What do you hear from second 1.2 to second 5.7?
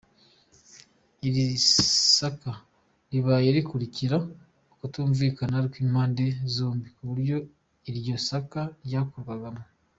Iri saka ribaye rikurikira ukutumvikana